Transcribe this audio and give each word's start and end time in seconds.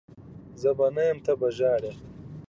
زه 0.61 0.69
به 0.77 0.87
نه 0.95 1.03
یم 1.09 1.17
ته 1.25 1.33
به 1.39 1.47
ژهړي 1.57 1.91